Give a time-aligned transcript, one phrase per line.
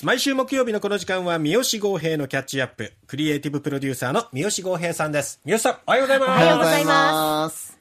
[0.00, 2.92] 毎週木曜日のこの時間は三好豪平のキャッチアップ。
[3.06, 5.38] クリエイティブプロデューサーの三好豪平さんです。
[5.44, 6.28] 三好さん、おはようございます。
[6.28, 7.78] おはようございます。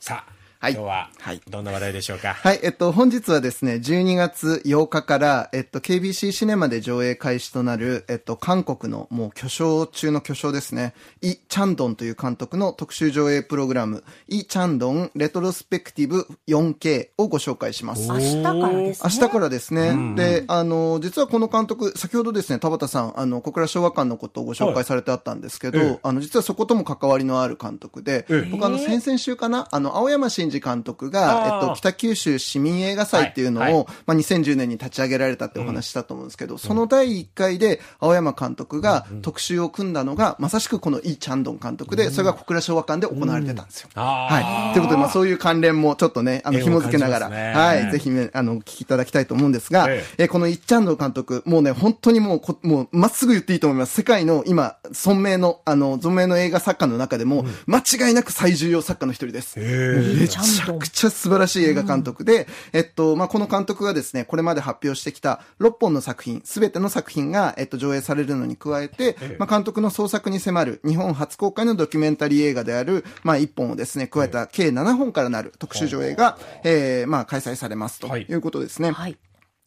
[0.00, 0.72] さあ、はい。
[0.72, 2.32] 今日ははい、どんな話題でしょうか？
[2.34, 18.08] はい、えっと、本日はですね、12月8日から、えっと、KBC シネマで上映開始となる、えっと、韓国のもう巨匠中の巨匠ですね、イ・チャンドンという監督の特集上映プログラム、イ・チャンドンレトロスペクティブ 4K をご紹介します。
[18.08, 19.10] 明日からですね。
[19.14, 20.14] 明日からですね。
[20.16, 25.98] で、あの、実はこの監督、先ほどですね、田畑さん、あの、小倉昭和館のことをご紹介されてあったんですけど、はいええ。
[26.02, 28.48] あの、実はそことも関わりのある監督で、ええ。
[28.50, 33.74] 僕あの、先々週かな、あの、青山真司監督が、えっと、北九州市民映画祭っていうのを、はい。
[33.74, 33.86] はい。
[34.06, 43.88] まあ、2010年に立ち上げられたってお話したと思うんですけど、その第1回で、青山監督が特集を組んだのが、まさしくこのイ・チャンドン監督で、それが小倉昭和館で行われてたんですよ。
[43.94, 44.74] あはい。
[44.74, 47.90] ということで、まあそういう関連もちょっとね、あの、紐付けながら、ねはい。
[47.90, 50.28] ぜひね、あの、お聞きいただきたいと思うんですが、ええ。
[50.28, 53.94] このイッチャンド監督、もうね、本当にもうこ、もう、まっすぐ言っていいと思います。
[53.94, 59.58] 世界の今、存命の、あの、存命の映画作家の中でも、間違いなく最重要作家の一人です。
[59.58, 78.90] へめちゃくちゃ素晴らしい映画監督で、えっと、まあ、この監督がですね、これまで発表してきた6本の作品、すべての作品が、えっと、上映されるのに加えて、まあ、監督の創作に迫る日本初公開のドキュメンタリー映画である、まあ、1本をですね、加えた計7本からなる特集上映が、えー、まあ、開催されますとはいいうことですね。
[78.90, 79.16] はい。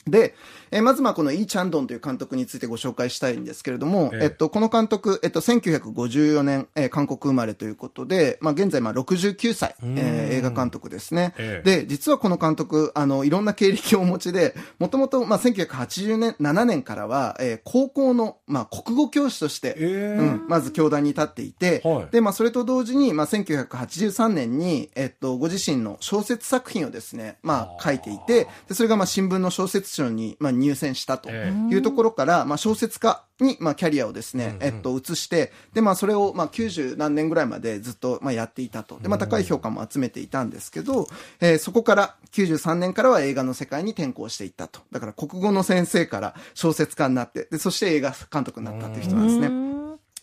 [0.07, 0.33] で、
[0.71, 4.23] えーまずまあこのイー・チャンドンという監督についてご紹介したいんですけれども、ええ。
[4.25, 11.33] えっと、この監督、えっと、1954年、えー韓国生まれということで、まあ現在まあ69歳、えー映画監督ですね。
[11.37, 11.81] ええ。
[11.81, 22.07] で、実はこの監督、あの、いろんな経歴をお持ちで、 もともとまあ1980年、7年からは、えー高校の、まあ国語教師として、えうん、まず教壇に立っていて、はい。
[22.11, 38.99] で、まあ、それと同時に、まあ、1983年に、えっと、ご自身の小説作品をですね、まあ、書いていて、で、それが、まあ、新聞の小説賞に、まあ、入選したとえいうところから、まあ、小説家に、まあ、キャリアをですね、えっと、移して、で、まあ、それを、まあ、90何年ぐらいまでずっと、まあ、やっていたと。
[38.99, 41.08] で、まあ、高い評価も集めていたんですけど、
[41.39, 44.81] えーそこから、93年からは映画の世界に転向していったと。
[44.92, 49.49] だから、国語の先生から小説家になって、で、そして映画監督になったっていう人なんですね。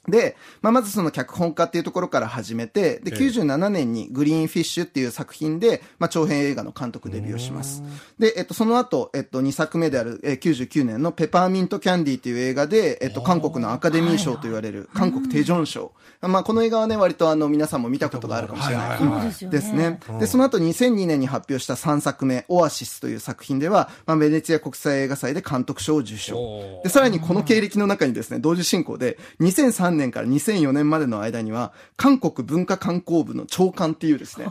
[0.08, 3.26] で、まあ、まずその脚本家っていうところから始めて、で、ええ。
[3.26, 7.82] 97年にグリーンフィッシュっていう作品で、まあ、長編映画の監督デビューをします。
[8.18, 15.92] で、えっと、その後、えっと、2作目である、えー99年のペパーミントキャンディーっていう映画で、えっと、韓国のアカデミー賞と言われる、韓国テジョン賞。
[16.20, 19.26] まあ、この映画はね、割とあの、皆さんも見たことがあるかもしれない。
[19.26, 20.00] ですよねですね。
[20.20, 26.80] で、その後2002年に発表した3作目、オアシスという作品では、まあ、ベネツィア国際映画祭で監督賞を受賞。
[26.82, 34.46] で、さらにこの経歴の中にですね、同時進行で、2003年から2004年までの間には、韓国文化観光部の長官っていうですね、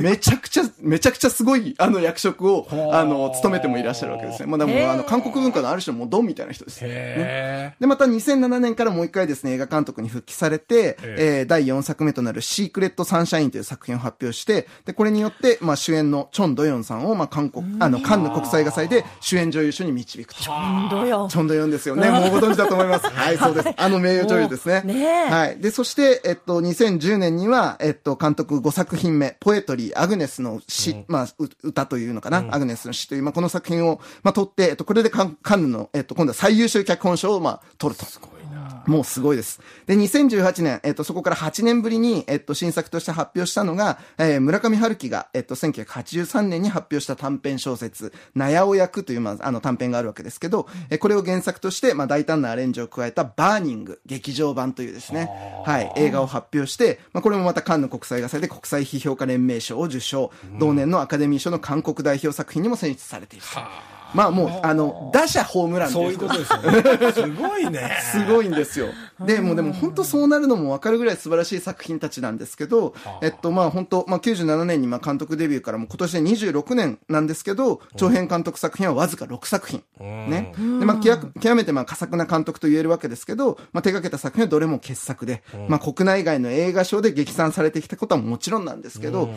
[0.00, 4.46] めちゃくちゃ、めちゃくちゃすごい、あの、役職を、あの、務めてもいらっしゃるわけですね。
[4.46, 6.80] まあ、でも、あの、韓国文化のある種のもうドンみたいな人です。
[6.82, 20.42] へで、また2007年からもう一回ですね、映画監督に復帰されて、ええー第4作目となるシークレット・サンシャインという作品を発表して、で、これによって、まあ主演のチョン・ドヨンさんを、まあ韓国、あの、カンヌ国際映画祭で主演女優賞に導くと。
[20.50, 21.28] 本当よ。
[21.30, 22.10] チョンドヨンですよね。
[22.10, 23.06] もうご存知だと思います。
[23.08, 23.68] はい、そうです。
[23.76, 24.82] あの名誉女優ですね。
[24.88, 25.60] ねえはい。
[25.60, 38.06] で、そして、えっと、2010年には、えっと、監督5作品目、ポエトリー、アグネスの詩、まあ、う歌というのかな、アグネスの詩という、まあ、この作品を、まあ、撮って、えっと、これでカンカンヌの、えっと、今度は最優秀脚本賞を、まあ、取ると。
[38.06, 38.37] すごいな。
[38.86, 39.60] もうすごいです。
[39.86, 55.30] で、2018年、えっと、そこから8年ぶりに、えっと、新作として発表したのが、えー村上春樹が、えっと、1983年に発表した短編小説、ナヤオ役という、まあ、あの短編があるわけですけど、えーこれを原作として、まあ、大胆なアレンジを加えたバーニング、劇場版というですね、
[55.64, 63.97] はい、映画を発表して、まあ、これもまたカンヌ国際映画祭で国際批評家連盟賞を受賞、同年のアカデミー賞の韓国代表作品にも選出されていると。
[64.14, 67.12] まあもう、あの、打者ホームランそういうとことですよね。
[67.12, 67.98] すごいね。
[68.12, 68.88] すごいんですよ。
[69.20, 79.82] で、もうでも本当そうなるのも分かるぐらい素晴らしい作品たちなんですけど、えっとまあ本当、まあ97年にまあ監督デビューからも今年で26年なんですけど、長編監督作品はわずか6作品。
[80.00, 80.54] ね。
[80.56, 89.30] で、まあ極極めてまあ佳作な監督と言えるわけですけど、まあ手掛けた作品はどれも傑作で、まあ国内外の映画賞で激賛されてきたことはもちろんなんですけど、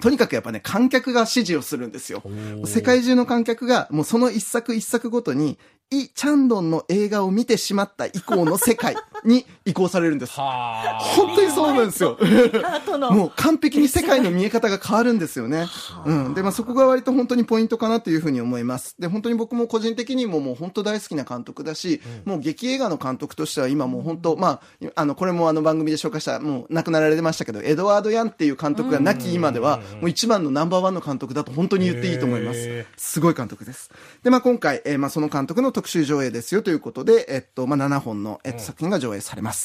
[0.00, 2.22] とにかくやっぱね、観客が支持をするんですよ。
[2.64, 5.58] 世界中の観客が、もうその一作一作ごとに、
[5.90, 10.32] イ・チャンドンの映画を見てしまった以降の世界に移行されるんです。
[10.40, 10.98] はあ。
[10.98, 12.18] 本当にそうなんですよ。
[12.64, 15.66] 後のもう完璧に世界の見え方が変わるんですよね。
[16.06, 16.34] うん。
[16.34, 18.96] で、まあそこが割と本当にポイントかなというふうに思います。
[18.98, 32.86] で、本当に僕も個人的にももう本当大好きな監督だし、もう劇映画の監督としては今もう本当、まあ、あの、これもあの番組で紹介した、もう亡くなられてましたけど、エドワード・ヤンっていう監督が亡き今では、もう一番のナンバーワンの監督だと本当に言っていいと思います。
[32.96, 33.90] すごい監督です。
[34.22, 39.57] で、まあ今回、えーまあその監督の特集上映ですよということで、えっと、まあ、7本の、えっと、作品が上映されます。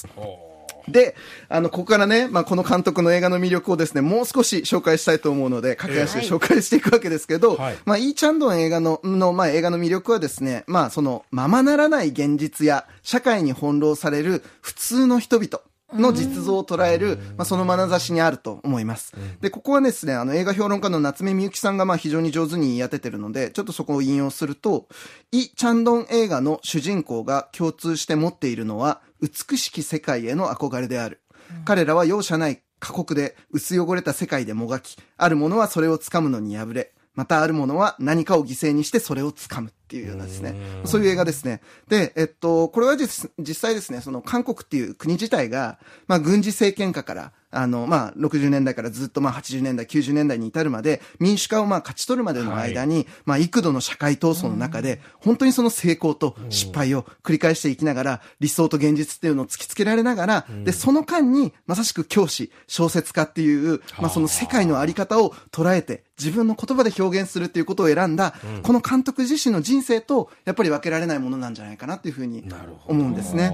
[0.88, 1.16] で、
[1.48, 7.78] あの、ここからね、まあ、この監督の映画の魅力をですね、もう少し紹介したいと思うので、駆け足で紹介していくわけですけど、はい。
[7.86, 15.62] まあ、イーチャンドン映画の、の、まあ、映画の魅力はですね、まあ、その、ままならない現実や、社会に翻弄される普通の人々。
[15.94, 19.14] の実像を捉える、まあ、その眼差しにあると思います。
[19.42, 24.88] で、ここはですね、あの、映画評論家の夏目みゆきさんが、まあ、非常に上手に言い当ててるので、ちょっとそこを引用すると、
[25.32, 31.22] イ・チャンドン映画の主人公が共通して持っているのは、美しき世界への憧れである。
[31.64, 40.56] 彼らは容赦ない過酷で薄汚れた世界でもがき、ある者はそれを掴むのに敗れ、またある者は何かを犠牲にしてそれを掴むっていうようなですね。
[40.84, 41.62] そういう映画ですね。
[41.88, 72.44] で、えっと、これは実実際ですね、その韓国っていう国自体が、まあ軍事政権下から、あの、まあ、60年代からずっとまあ80年代、90年代に至るまで、民主化をまあ勝ち取るまでの間に、まあ、幾度の社会闘争の中で、本当にその成功と失敗を繰り返していきながら、理想と現実っていうのを突きつけられながら、で、その間に、まさしく教師、小説家っていう、まあ、その世界のあり方を捉えて、自分の言葉で表現するっていうことを選んだ、この監督自身の人生と、やっぱり分けられないものなんじゃないかなっていうふうに
[72.86, 73.52] 思うんですね。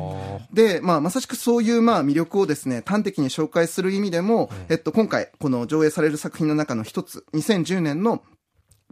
[0.52, 8.24] で、まあ、まさしくそういう、まあ、魅力をですね、端的に紹介する意味でも、えっと、今回、この上映される作品の中の一つ、2010年の、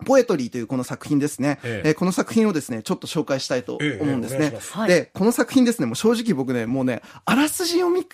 [0.06, 1.60] ポエトリーというこの作品ですね。
[1.64, 3.82] えええーこの作品をですね、ちょっと紹介したいと思
[4.14, 4.52] うんですね
[4.88, 8.06] で、この作品ですね、もう正直僕ね、もうね、あらすじ読み、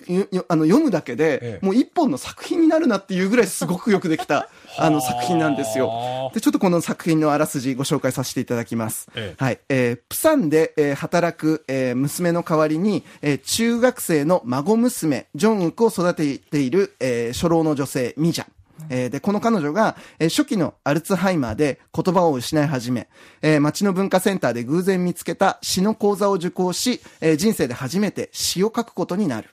[0.48, 4.48] あの読むだけで、ええもう一本の作品になるなっていうぐらいすごくよくできた、
[4.78, 6.30] あの作品なんですよ。
[6.34, 9.08] で、ちょっとこの作品のあらすじご紹介させていただきます。
[9.14, 9.58] ええはい。
[9.68, 18.46] えープサンで、えー働く、えー娘の代わりに、えー中学生の孫娘、ジョンウクを育てている、えー初老の女性、ミジャ。
[18.88, 23.08] えーで、この彼女が、えー初期のアルツハイマーで言葉を失い始め、
[23.42, 29.50] えー町の文化センターで偶然見つけた詩の講座を受講し、えー人生で初めて詩を書くことになる。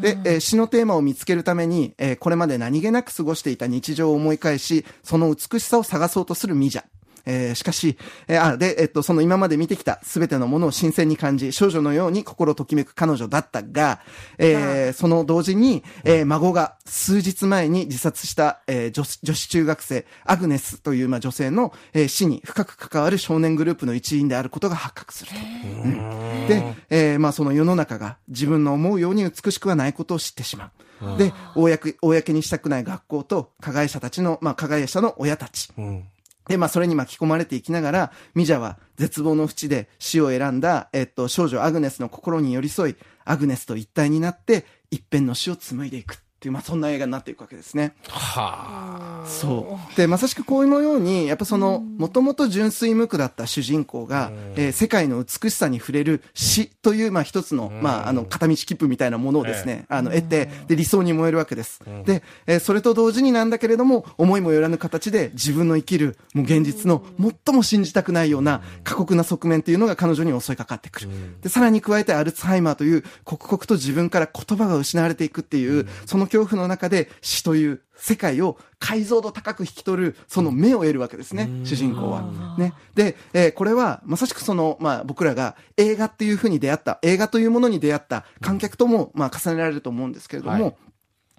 [0.00, 6.84] で、えー詩のテーマを見つけるために、えーこれまで何気なく過ごしていた日常を思い返し、その美しさを探そうとするミジャ。
[7.26, 7.96] えーしかし、
[8.28, 14.00] えーあ、で、えっと、その今まで見てきたすべてのものを新鮮に感じ、少女のように心ときめく彼女だったが、
[14.38, 25.36] えーその同時に、えー孫が数日前に自殺した、えー女子女子中学生、アグネスという、まあ、女性の、えー死に深く関わる少年グループの一員であることが発覚すると。
[25.36, 31.18] うんで、えーまあ、その世の中が自分の思うように美しくはないことを知ってしまう。
[31.18, 35.70] で、公、公にしたくない学校と、加害者たちの、まあ、加害者の親たち。
[35.76, 36.04] うん
[36.48, 47.94] で、まあ、それに巻き込まれていきながら、ミジャは絶望の淵で死を選んだ、えっと、少女アグネスの心に寄り添い、アグネスと一体になって、一辺の死を紡いでいくっていう、まあ、そんな映画になっていくわけですね。
[48.08, 49.03] はあ。
[49.26, 49.96] そう。
[49.96, 61.80] で、まさしくこういうのように、やっぱその、もともと純粋無垢だった主人公が、えー世界の美しさに触れる死という、まあ一つの、まああの、片道切符みたいなものをですね、あの、得て、で、理想に燃えるわけです。
[62.04, 67.02] で、えーそれと同時になんだけれども、思いもよらぬ形で自分の生きる、もう現実の
[67.46, 71.08] 最も信じたくないような過酷な側面っていうのが彼女に襲いかかってくる。
[71.42, 82.54] で、さらに加えてアルツハイマーという刻々と自分から言葉が失われていくっていう、その恐怖の中で死という世界を解像度高く引き取る、その目を得るわけですね、主人公は。
[82.58, 82.74] ね。
[82.94, 90.76] で、えーこれは、まさしくその、まあ、僕らが映画っていうふうに出会った、映画というものに出会った観客とも、まあ、重ねられると思うんですけれども、はい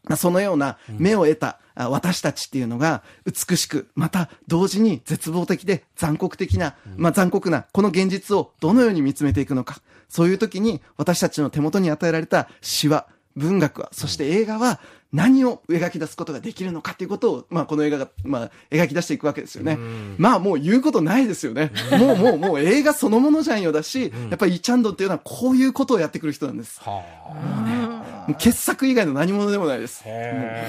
[0.05, 9.81] まあ、そのような目を得た、あ私たちっていうのが美しく、また同時に絶望的で残酷的な、まあ残酷な、この現実をどのように見つめていくのか。
[10.09, 14.79] そういう時に私たちの手元に与えられた詩は、文学は、そして映画は
[15.15, 19.77] 何を描き出すことができるのかっていうことを、まあこの映画が、まあ描き出していくわけですよね。
[20.17, 21.71] まあもう言うことないですよね。
[21.91, 26.81] もうもうもう映画そのものじゃんよだし、やっぱりイチャンドンっていうのはこういうことをやってくる人なんです。
[26.81, 27.03] は
[28.27, 30.03] もう傑作以外の何者でもないです。
[30.05, 30.15] もう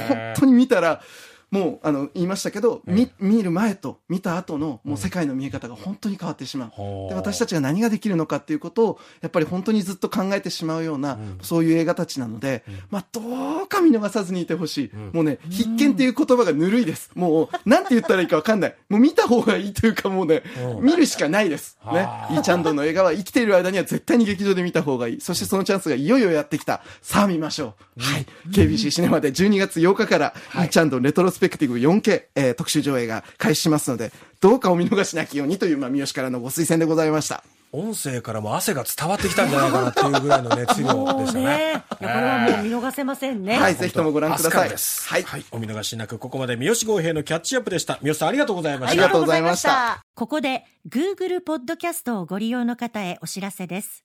[0.08, 1.02] 本当に見たら、
[1.50, 7.08] もう、あの、言いましたけど、見、見る前と見た後の、もう世界の見え方が本当に変わってしまう。
[7.08, 14.96] で、私たちが何ができるのかっていうことを、やっぱり本当にずっと考えてしまうような、そういう映画たちなので、まあ、どうか見逃さずにいてほしい。
[15.12, 17.10] もうね、必見っていう言葉がぬるいです。
[17.14, 18.74] もう、なんて言ったらいいかわかんない。
[18.88, 20.42] もう見た方がいいというかもうね、
[20.80, 21.78] 見るしかないです。
[21.84, 22.28] ねは。
[22.30, 25.20] あイーチャンドンの映画は生きている間には絶対に劇場で見た方がいい。
[25.20, 26.82] そしてそのチャンスがいよいよやってきた。
[27.02, 28.00] さあ見ましょう。
[28.02, 28.26] はい。
[28.50, 37.44] KBC シネマで12月8日から、イーチャンドンレトロスペクティブ 4K、えー特集上映が開始しますので、どうかお見逃しなきようにという、まあ、三好からのご推薦でございました。
[37.72, 41.44] 音声からも汗が伝わってきたんじゃないかなっていうぐらいの熱量でしたね。
[41.74, 41.84] ね。
[41.90, 43.58] これはもう見逃せませんね。
[43.58, 44.68] はい、ぜひともご覧ください。
[44.68, 45.08] です。
[45.08, 45.22] はい。
[45.24, 45.44] はい。
[45.50, 47.98] お見逃しなく、ここまで三好豪平のキャッチアップでした。
[48.02, 48.92] 三好さんありがとうございました。
[48.92, 50.02] ありがとうございました。
[50.14, 54.04] ここで Google ポッドキャストをご利用の方へお知らせです。